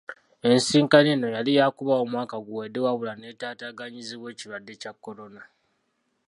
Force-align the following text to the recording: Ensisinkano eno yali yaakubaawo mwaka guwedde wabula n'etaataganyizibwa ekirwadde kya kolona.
Ensisinkano 0.49 1.07
eno 1.15 1.27
yali 1.35 1.51
yaakubaawo 1.57 2.05
mwaka 2.13 2.35
guwedde 2.45 2.79
wabula 2.85 3.13
n'etaataganyizibwa 3.17 4.27
ekirwadde 4.33 4.73
kya 4.81 4.91
kolona. 5.03 5.41